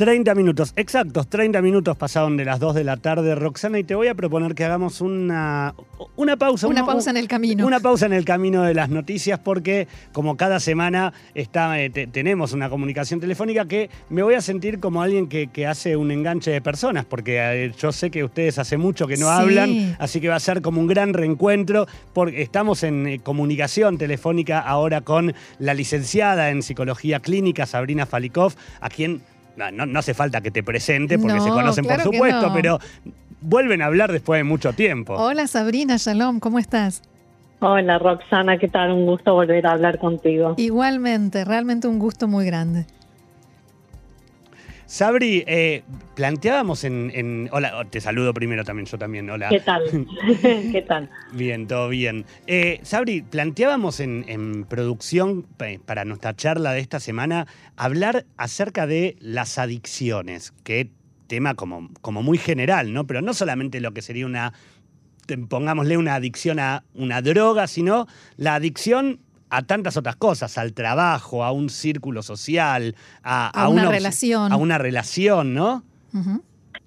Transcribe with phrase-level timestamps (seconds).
[0.00, 3.94] 30 minutos, exactos, 30 minutos pasaron de las 2 de la tarde, Roxana, y te
[3.94, 5.74] voy a proponer que hagamos una,
[6.16, 6.68] una pausa.
[6.68, 7.66] Una pausa en el camino.
[7.66, 12.54] Una pausa en el camino de las noticias, porque como cada semana está, eh, tenemos
[12.54, 16.62] una comunicación telefónica que me voy a sentir como alguien que, hace un enganche de
[16.62, 20.36] personas, porque eh, yo sé que ustedes hace mucho que no hablan, así que va
[20.36, 25.74] a ser como un gran reencuentro, porque estamos en eh, comunicación telefónica ahora con la
[25.74, 29.20] licenciada en psicología clínica, Sabrina Falikov, a quien
[29.56, 32.78] no, hace falta que te presente porque se conocen por supuesto, pero
[33.40, 35.14] vuelven a hablar después de mucho tiempo.
[35.14, 37.02] Hola Sabrina, Shalom, ¿cómo estás?
[37.60, 38.92] Hola Roxana, ¿qué tal?
[38.92, 40.54] Un gusto volver a hablar contigo.
[40.56, 42.86] Igualmente, realmente un gusto muy grande.
[44.90, 45.84] Sabri, eh,
[46.16, 49.30] planteábamos en, Hola, te saludo primero también, yo también.
[49.30, 49.48] Hola.
[49.48, 49.84] ¿Qué tal?
[50.42, 51.08] ¿Qué tal?
[51.32, 52.24] Bien, todo bien.
[52.48, 55.46] Eh, Sabri, planteábamos en, producción
[55.86, 60.90] para nuestra charla de esta semana hablar acerca de las adicciones, que
[61.28, 63.06] tema como, como muy general, ¿no?
[63.06, 64.54] Pero no solamente lo que sería una
[65.48, 71.44] pongámosle una adicción a una droga, sino la adicción a tantas otras cosas, al trabajo,
[71.44, 74.52] a un círculo social, a, una, relación.
[74.52, 75.82] A una relación, ¿no?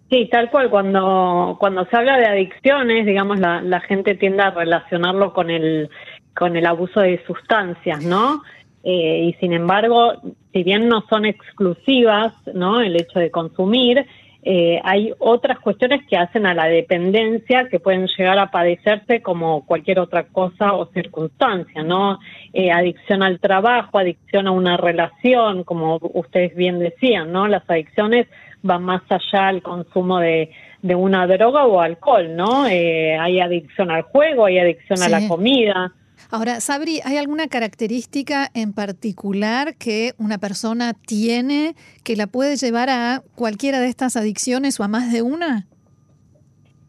[0.10, 0.70] Sí, tal cual.
[0.70, 5.90] Cuando, cuando se habla de adicciones, digamos, la, la gente tiende a relacionarlo con el,
[6.36, 8.42] con el abuso de sustancias, ¿no?
[8.84, 10.14] Eh, y sin embargo,
[10.52, 12.82] si bien no son exclusivas, ¿no?
[12.82, 14.06] El hecho de consumir,
[14.46, 19.66] eh, hay otras cuestiones que hacen a la dependencia que pueden llegar a padecerse como
[19.66, 22.20] cualquier otra cosa o circunstancia, ¿no?
[22.52, 27.48] Eh, adicción al trabajo, adicción a una relación, como ustedes bien decían, ¿no?
[27.48, 28.28] Las adicciones
[28.62, 30.50] van más allá al consumo de,
[30.82, 32.68] una droga o alcohol, ¿no?
[32.68, 35.94] Eh, hay adicción al juego, hay adicción a la comida.
[36.30, 42.90] Ahora, Sabri, ¿hay alguna característica en particular que una persona tiene que la puede llevar
[42.90, 45.68] a cualquiera de estas adicciones o a más de una?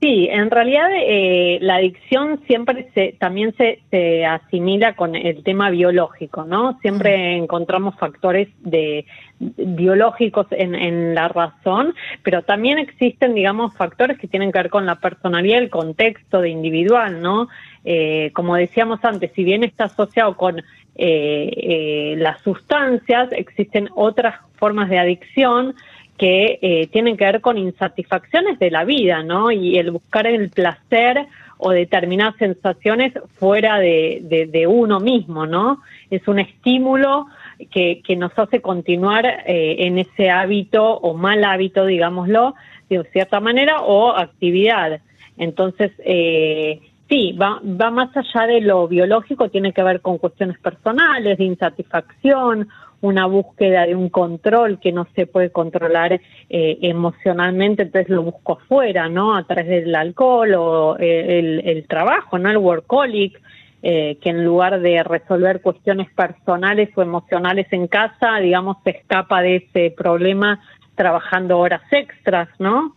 [0.00, 6.44] Sí, en realidad eh, la adicción siempre se, también se, asimila con el tema biológico,
[6.44, 6.78] ¿no?
[6.81, 9.06] Siempre encontramos factores de,
[9.38, 14.84] biológicos en, en, la razón, pero también existen, digamos, factores que tienen que ver con
[14.84, 17.49] la personalidad, el contexto de individual, ¿no?
[17.84, 20.62] Eh, como decíamos antes, si bien está asociado con eh,
[20.97, 25.75] eh, las sustancias, existen otras formas de adicción
[26.19, 29.50] que tienen que ver con insatisfacciones de la vida, ¿no?
[29.50, 31.26] Y el buscar el placer
[31.58, 35.80] o determinadas sensaciones fuera de, uno mismo, ¿no?
[36.10, 37.26] Es un estímulo
[37.70, 42.54] que, que nos hace continuar en ese hábito o mal hábito, digámoslo,
[42.88, 45.00] de cierta manera, o actividad.
[45.36, 50.58] Entonces, eh, Sí, va, va más allá de lo biológico, tiene que ver con cuestiones
[50.58, 52.69] personales, de insatisfacción,
[53.04, 58.54] una búsqueda de un control que no se puede controlar eh, emocionalmente, entonces lo busco
[58.54, 59.37] afuera, ¿no?
[59.37, 62.48] A través del alcohol o eh, el, trabajo, ¿no?
[62.48, 63.41] El workaholic,
[63.82, 69.43] eh, que en lugar de resolver cuestiones personales o emocionales en casa, digamos, se escapa
[69.43, 70.60] de ese problema
[70.94, 72.94] trabajando horas extras, ¿no?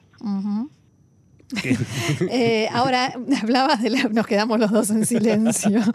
[2.30, 5.82] Eh, ahora, hablabas de la, nos quedamos los dos en silencio.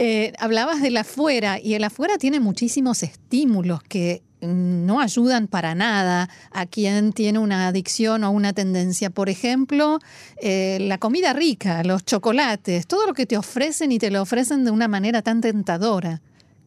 [0.00, 6.28] Eh, hablabas del afuera y el afuera tiene muchísimos estímulos que no ayudan para nada
[6.52, 9.10] a quien tiene una adicción o una tendencia.
[9.10, 9.98] Por ejemplo,
[10.40, 14.64] eh, la comida rica, los chocolates, todo lo que te ofrecen y te lo ofrecen
[14.64, 16.20] de una manera tan tentadora.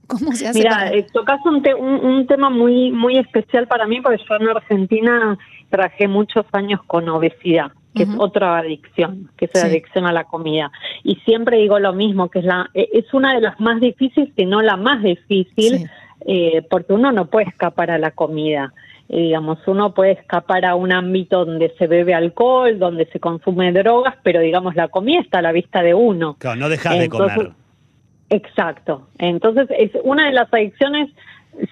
[0.07, 0.59] ¿Cómo se hace?
[0.59, 1.63] Mira, tocas un,
[2.03, 5.37] un, tema muy, muy especial para mí porque yo en Argentina
[5.69, 10.23] trabajé muchos años con obesidad que es otra adicción, que es la adicción a la
[10.23, 10.71] comida.
[11.03, 14.29] Y siempre digo lo mismo, que es, la, e, es una de las más difíciles,
[14.35, 15.89] si no la más difícil,
[16.25, 18.73] eh, porque uno no puede escapar a la comida.
[19.09, 23.73] Eh, digamos, uno puede escapar a un ámbito donde se bebe alcohol, donde se consume
[23.73, 26.37] drogas, pero digamos, la comida está a la vista de uno.
[26.39, 27.51] Claro, no dejas de comer.
[28.29, 29.09] Exacto.
[29.17, 31.09] Entonces, es una de las adicciones,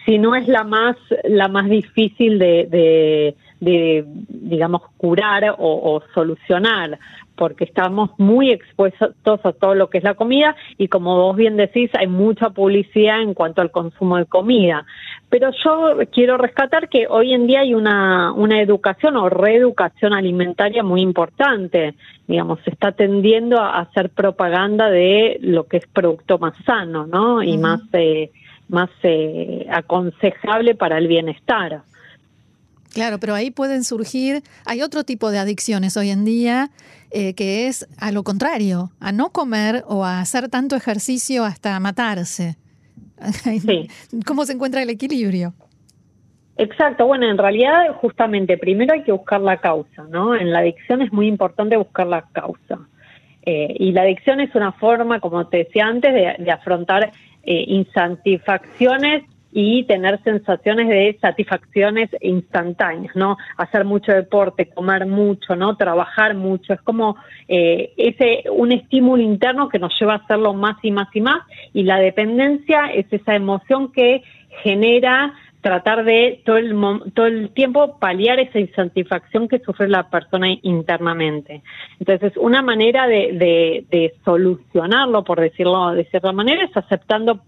[0.05, 6.97] si no es la más, la más difícil de de, digamos, curar o, solucionar,
[7.35, 11.55] porque estamos muy expuestos a todo lo que es la comida y como vos bien
[11.55, 14.85] decís, hay mucha publicidad en cuanto al consumo de comida.
[15.29, 20.83] Pero yo quiero rescatar que hoy en día hay una, una educación o reeducación alimentaria
[20.83, 21.93] muy importante.
[22.27, 27.43] Digamos, se está tendiendo a hacer propaganda de lo que es producto más sano, ¿no?
[27.43, 28.31] Y más, eh,
[28.69, 31.83] más eh, aconsejable para el bienestar.
[32.93, 36.71] Claro, pero ahí pueden surgir, hay otro tipo de adicciones hoy en día
[37.11, 41.79] eh, que es a lo contrario, a no comer o a hacer tanto ejercicio hasta
[41.79, 42.57] matarse.
[43.43, 43.89] Sí.
[44.25, 45.53] ¿Cómo se encuentra el equilibrio?
[46.55, 50.35] Exacto, bueno, en realidad justamente primero hay que buscar la causa, ¿no?
[50.35, 52.79] En la adicción es muy importante buscar la causa.
[53.43, 57.11] Eh, y la adicción es una forma, como te decía antes, de, afrontar
[57.43, 63.37] eh, insatisfacciones y tener sensaciones de satisfacciones instantáneas, ¿no?
[63.57, 65.75] Hacer mucho deporte, comer mucho, ¿no?
[65.75, 67.15] Trabajar mucho, es como
[67.47, 71.41] eh, ese un estímulo interno que nos lleva a hacerlo más y más y más
[71.73, 74.23] y la dependencia es esa emoción que
[74.63, 76.75] genera tratar de todo el,
[77.13, 81.61] todo el tiempo paliar esa insatisfacción que sufre la persona internamente.
[81.99, 87.41] Entonces, una manera de, de, de solucionarlo, por decirlo de cierta manera, es aceptando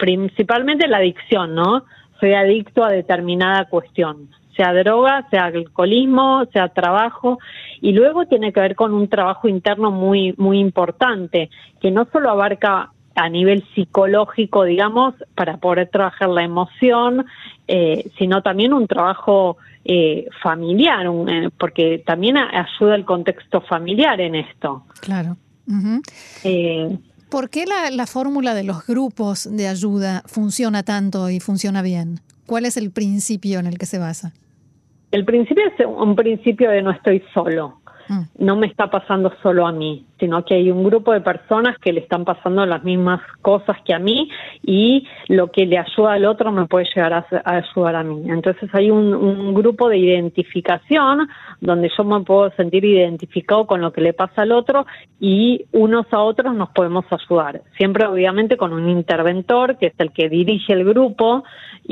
[0.00, 1.84] principalmente la adicción, ¿no?
[2.18, 7.38] Soy adicto a determinada cuestión, sea droga, sea alcoholismo, sea trabajo,
[7.80, 11.50] y luego tiene que ver con un trabajo interno muy, muy importante,
[11.80, 17.26] que no solo abarca a nivel psicológico, digamos, para poder trabajar la emoción,
[17.68, 24.36] eh, sino también un trabajo eh, familiar, eh, porque también ayuda el contexto familiar en
[24.36, 24.84] esto.
[25.00, 25.36] Claro.
[27.30, 32.18] ¿Por qué la, fórmula de los grupos de ayuda funciona tanto y funciona bien?
[32.44, 34.32] ¿Cuál es el principio en el que se basa?
[35.12, 37.80] El principio es un principio de no estoy solo.
[38.10, 38.44] Mm.
[38.44, 41.92] No me está pasando solo a mí sino que hay un grupo de personas que
[41.92, 44.28] le están pasando las mismas cosas que a mí
[44.62, 48.22] y lo que le ayuda al otro me puede llegar a, ayudar a mí.
[48.28, 51.28] Entonces hay un, grupo de identificación
[51.60, 54.86] donde yo me puedo sentir identificado con lo que le pasa al otro
[55.18, 57.62] y unos a otros nos podemos ayudar.
[57.78, 61.42] Siempre obviamente con un interventor que es el que dirige el grupo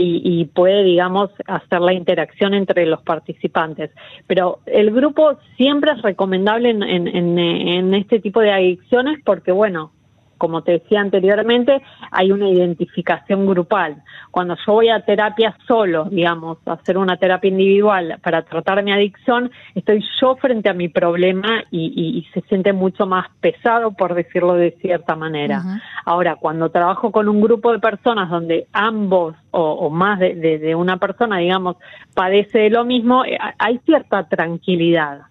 [0.01, 3.91] y, puede, digamos, hacer la interacción entre los participantes.
[4.29, 9.93] Pero el grupo siempre es recomendable en, en, en este tipo de adicciones porque, bueno,
[10.39, 14.03] como te decía anteriormente, hay una identificación grupal.
[14.31, 18.93] Cuando yo voy a terapia solo, digamos, a hacer una terapia individual para tratar mi
[18.93, 24.55] adicción, estoy yo frente a mi problema y, se siente mucho más pesado, por decirlo
[24.55, 25.63] de cierta manera.
[26.05, 31.39] Ahora, cuando trabajo con un grupo de personas donde ambos o, más de, una persona,
[31.39, 31.77] digamos,
[32.15, 35.23] padece de lo mismo, eh, hay cierta tranquilidad.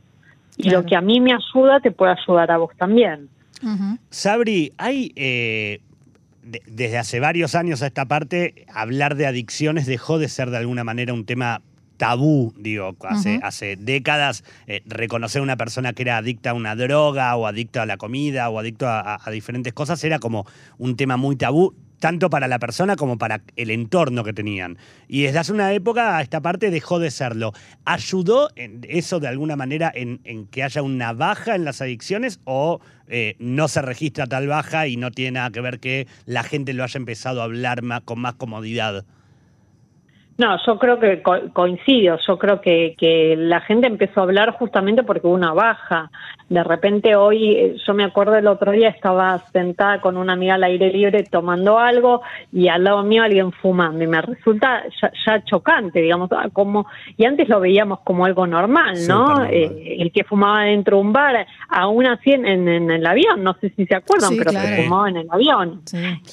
[0.57, 3.29] Y lo que a mí me ayuda te puede ayudar a vos también.
[4.09, 5.81] Sabri, hay eh,
[6.67, 10.83] desde hace varios años a esta parte, hablar de adicciones dejó de ser de alguna
[10.83, 11.61] manera un tema
[11.97, 16.75] tabú, digo, hace, hace décadas, eh, reconocer a una persona que era adicta a una
[16.75, 20.45] droga o adicta a la comida o adicto a, diferentes cosas era como
[20.77, 24.77] un tema muy tabú tanto para la persona como para el entorno que tenían.
[25.07, 27.53] Y desde hace una época esta parte dejó de serlo.
[27.85, 32.79] ¿Ayudó en eso de alguna manera en, que haya una baja en las adicciones o
[33.07, 36.73] eh, no se registra tal baja y no tiene nada que ver que la gente
[36.73, 39.05] lo haya empezado a hablar más, con más comodidad?
[40.37, 45.01] No, yo creo que coincido, yo creo que, que la gente empezó a hablar justamente
[45.01, 46.11] porque hubo una baja.
[46.47, 50.53] De repente hoy, eh, yo me acuerdo el otro día, estaba sentada con una amiga
[50.53, 52.21] al aire libre tomando algo
[52.53, 54.83] y al lado mío alguien fumando y me resulta
[55.25, 56.85] ya, chocante, digamos, ah, como,
[57.17, 59.43] y antes lo veíamos como algo normal, ¿no?
[59.45, 63.55] Eh, el que fumaba dentro de un bar, aún así en, en, el avión, no
[63.55, 65.81] sé si se acuerdan, pero se fumaba en el avión.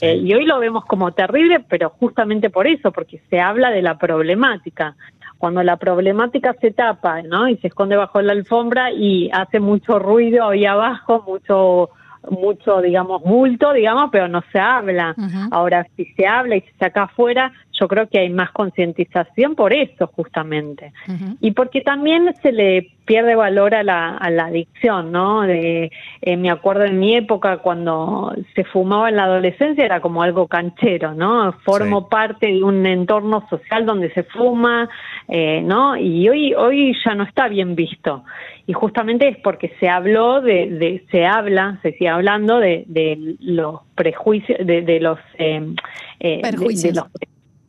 [0.02, 3.82] Eh, y hoy lo vemos como terrible, pero justamente por eso, porque se habla de
[3.82, 4.96] la problemática.
[5.38, 7.48] Cuando la problemática se tapa, ¿no?
[7.48, 11.90] Y se esconde bajo la alfombra y hace mucho ruido ahí abajo, mucho
[12.30, 15.14] mucho, digamos, bulto, digamos, pero no se habla.
[15.50, 19.72] Ahora, si se habla y se saca afuera, yo creo que hay más concientización por
[19.72, 20.92] eso, justamente.
[21.40, 25.42] Y porque también se le pierde valor a la, a la adicción, ¿no?
[25.42, 25.90] De,
[26.22, 30.46] eh, me acuerdo en mi época cuando se fumaba en la adolescencia era como algo
[30.46, 31.52] canchero, ¿no?
[31.64, 34.88] Formo parte de un entorno social donde se fuma,
[35.28, 35.96] eh, ¿no?
[35.96, 38.24] Y hoy, hoy ya no está bien visto.
[38.66, 43.36] Y justamente es porque se habló de, de se habla, se sigue hablando de, de
[43.40, 45.18] los prejuicios, de, de los...
[45.38, 45.74] Eh,
[46.20, 47.06] eh de los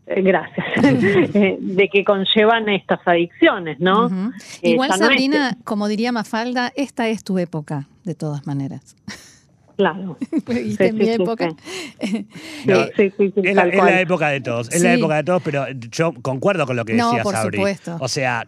[0.08, 0.66] gracias,
[1.36, 4.08] eh, de que conllevan estas adicciones, ¿no?
[4.62, 8.96] Eh, Igual, Sabrina, como diría Mafalda, esta es tu época, de todas maneras.
[9.78, 10.18] Claro.
[10.48, 11.50] sí, en mi época.
[12.00, 16.86] es, la, época de todos, es la época de todos, pero yo concuerdo con lo
[16.86, 17.98] que decía no, por Supuesto.
[18.00, 18.46] O sea,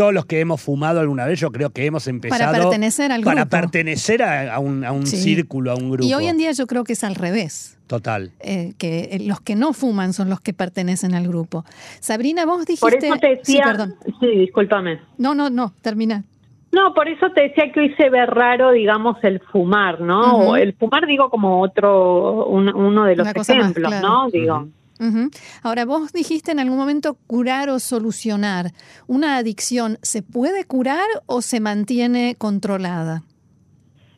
[0.00, 2.52] todos los que hemos fumado alguna vez, yo creo que hemos empezado.
[2.52, 3.50] Para pertenecer al Para grupo.
[3.60, 5.16] pertenecer a, a un, a un Sí.
[5.18, 6.04] círculo, a un grupo.
[6.08, 7.76] Y hoy en día yo creo que es al revés.
[7.86, 8.30] Total.
[8.40, 11.64] eh, que eh, los que no fuman son los que pertenecen al grupo.
[11.98, 12.80] Sabrina, vos dijiste...
[12.80, 13.94] Por eso te Sí, decía, perdón.
[14.20, 15.00] sí, discúlpame.
[15.18, 16.22] No, no, no, termina.
[16.72, 20.20] No, por eso te decía que hoy se ve raro, digamos, el fumar, ¿no?
[20.38, 24.08] O el fumar, digo, como otro, un- uno de los Una cosa más, ejemplos, claro.
[24.08, 24.30] ¿no?
[24.30, 24.68] Digo,
[25.62, 28.72] Ahora, vos dijiste en algún momento curar o solucionar.
[29.06, 33.22] ¿Una adicción se puede curar o se mantiene controlada?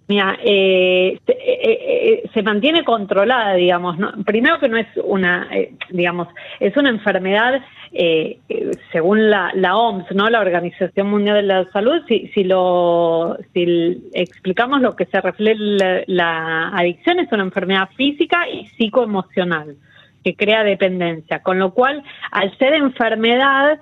[0.08, 3.96] Mira, eh, se, eh, eh, se mantiene controlada, digamos.
[4.26, 6.28] Primero que no es una, eh, digamos,
[6.60, 7.62] es una enfermedad,
[7.92, 10.28] eh, eh, según la, la OMS, ¿no?
[10.28, 15.54] La Organización Mundial de la Salud, si, si lo, si explicamos lo que se refiere
[15.56, 19.76] la, la adicción es una enfermedad física y psicoemocional
[20.23, 23.81] que crea dependencia, con lo cual, al ser enfermedad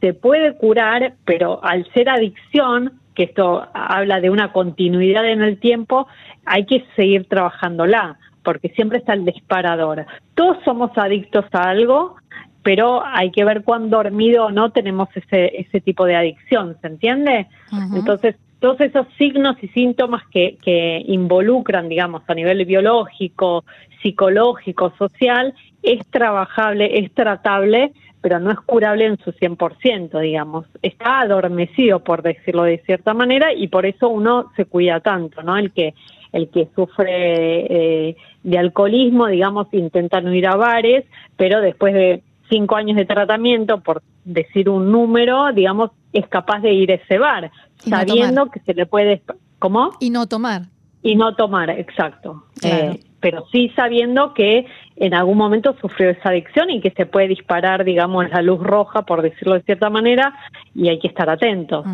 [0.00, 5.58] se puede curar, pero al ser adicción, que esto habla de una continuidad en el
[5.58, 6.06] tiempo,
[6.44, 10.06] hay que seguir trabajándola, porque siempre está el disparador.
[10.34, 12.16] Todos somos adictos a algo,
[12.62, 16.88] pero hay que ver cuán dormido o no tenemos ese, ese tipo de adicción, ¿se
[16.88, 17.46] entiende?
[17.94, 23.64] Entonces, todos esos signos y síntomas que, que involucran, digamos, a nivel biológico,
[24.02, 25.54] psicológico, social,
[25.86, 30.66] es trabajable, es tratable, pero no es curable en su 100%, digamos.
[30.82, 35.56] Está adormecido, por decirlo de cierta manera, y por eso uno se cuida tanto, ¿no?
[35.56, 35.94] El que
[36.32, 41.04] el que sufre eh, de alcoholismo, digamos, intenta no ir a bares,
[41.36, 46.72] pero después de cinco años de tratamiento, por decir un número, digamos, es capaz de
[46.72, 47.50] ir a ese bar,
[47.86, 48.50] no sabiendo tomar.
[48.50, 49.22] que se le puede...
[49.58, 49.92] ¿Cómo?
[50.00, 50.62] Y no tomar.
[51.02, 52.44] Y no tomar, exacto.
[52.60, 52.92] Claro.
[52.92, 57.26] Eh, pero sí sabiendo que en algún momento sufrió esa adicción y que se puede
[57.26, 60.32] disparar, digamos, la luz roja, por decirlo de cierta manera,
[60.76, 61.84] y hay que estar atentos.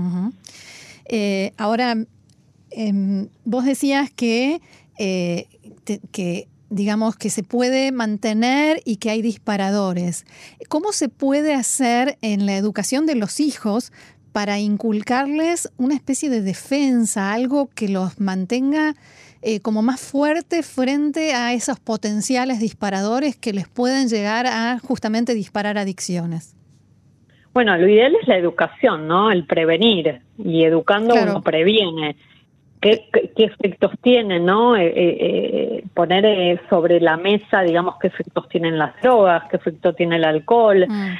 [1.06, 1.94] Eh, ahora,
[2.70, 4.60] em, vos decías que,
[4.98, 5.46] eh,
[6.12, 10.26] que, digamos, que se puede mantener y que hay disparadores.
[10.68, 13.90] ¿Cómo se puede hacer en la educación de los hijos
[14.32, 18.96] para inculcarles una especie de defensa, algo que los mantenga
[19.42, 25.34] eh, como más fuerte frente a esos potenciales disparadores que les pueden llegar a justamente
[25.34, 26.54] disparar adicciones?
[27.52, 29.30] Bueno, lo ideal es la educación, ¿no?
[29.30, 30.20] El prevenir.
[30.38, 31.32] Y educando Claro.
[31.32, 32.16] uno previene.
[32.80, 34.74] ¿Qué, qué, qué efectos tiene, no?
[34.74, 39.92] Eh, eh, poner eh, sobre la mesa, digamos, qué efectos tienen las drogas, qué efecto
[39.94, 41.14] tiene el alcohol, Mm.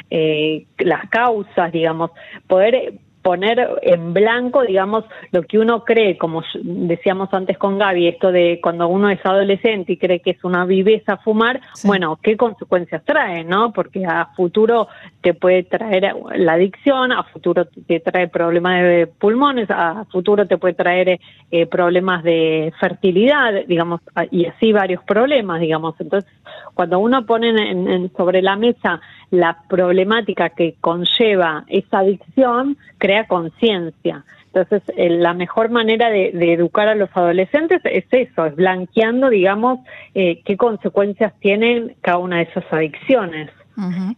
[0.79, 2.11] las causas, digamos,
[2.49, 8.33] poder poner en blanco, digamos, lo que uno cree, como decíamos antes con Gaby, esto
[8.33, 11.87] de cuando uno es adolescente y cree que es una viveza fumar, Sí.
[11.87, 13.73] bueno, ¿qué consecuencias trae, no?
[13.73, 14.89] Porque a futuro
[15.21, 20.59] te puede traer la adicción, a futuro te trae problemas de pulmones, a futuro te
[20.59, 24.01] puede traer eh, problemas de fertilidad, digamos,
[24.31, 25.95] y así varios problemas, digamos.
[26.01, 26.31] Entonces,
[26.75, 29.01] cuando uno pone en- en- sobre la mesa
[29.31, 32.77] la problemática que conlleva esa adicción,
[33.13, 34.25] crea conciencia.
[34.55, 39.29] Entonces, eh, la mejor manera de, de educar a los adolescentes es eso, es blanqueando,
[39.29, 39.81] digamos,
[40.15, 43.51] eh, qué consecuencias tienen cada una de esas adicciones.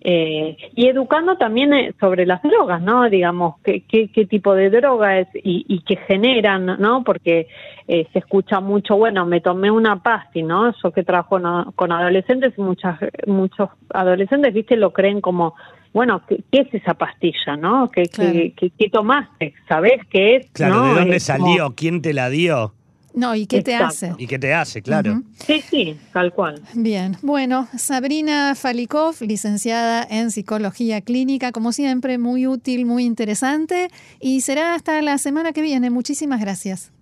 [0.01, 3.09] Eh, y educando también eh, sobre las drogas, ¿no?
[3.09, 7.05] Digamos, qué, qué, qué tipo de droga es y, y qué generan, ¿no?
[7.05, 7.47] Porque
[7.87, 10.73] eh, se escucha mucho, bueno, me tomé una pasti, ¿no?
[10.83, 15.55] Yo que trabajo no- con adolescentes, muchas, muchos adolescentes, viste, lo creen como,
[15.95, 17.89] bueno, ¿qué, qué es esa pastilla, no?
[17.91, 18.33] ¿Qué, Claro.
[18.33, 19.55] qué, qué- qué tomaste?
[19.69, 20.51] ¿Sabés qué es?
[20.53, 20.89] Claro, no?
[20.95, 21.75] ¿de dónde Es como- salió?
[21.75, 22.75] ¿Quién te la dio?
[23.15, 24.13] No, ¿y qué te hace?
[24.19, 24.83] ¿Y qué te hace?
[24.83, 25.23] Claro.
[25.35, 26.61] Sí, sí, tal cual.
[26.75, 33.87] Bien, bueno, Sabrina Falikov, licenciada en psicología clínica, como siempre, muy útil, muy interesante
[34.21, 35.91] y será hasta la semana que viene.
[35.91, 36.93] Muchísimas gracias.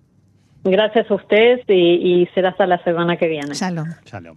[0.65, 1.73] Gracias a ustedes y,
[2.23, 3.55] y será hasta la semana que viene.
[3.55, 3.89] Shalom.
[4.05, 4.37] Shalom.